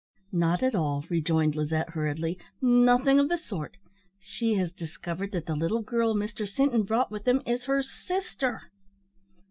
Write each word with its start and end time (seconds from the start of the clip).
"Not 0.33 0.63
at 0.63 0.73
all," 0.73 1.05
rejoined 1.09 1.55
Lizette, 1.55 1.89
hurriedly; 1.89 2.39
"nothing 2.59 3.19
of 3.19 3.29
the 3.29 3.37
sort; 3.37 3.77
she 4.19 4.55
has 4.55 4.71
discovered 4.71 5.31
that 5.33 5.45
the 5.45 5.55
little 5.55 5.83
girl 5.83 6.15
Mr 6.15 6.47
Sinton 6.49 6.81
brought 6.81 7.11
with 7.11 7.27
him 7.27 7.43
is 7.45 7.65
her 7.65 7.83
sister." 7.83 8.63